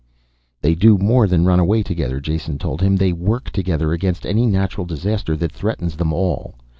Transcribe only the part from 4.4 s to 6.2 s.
natural disaster that threatens them